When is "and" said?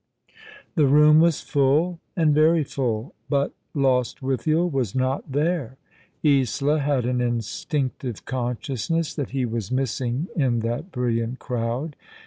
2.17-2.33